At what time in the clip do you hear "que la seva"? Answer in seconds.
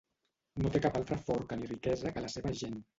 2.19-2.61